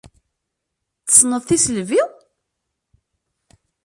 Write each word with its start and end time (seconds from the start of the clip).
Tessneḍ 1.05 1.43
tisselbi-w! 1.45 1.91